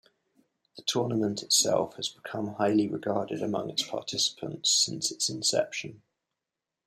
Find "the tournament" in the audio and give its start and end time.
0.77-1.43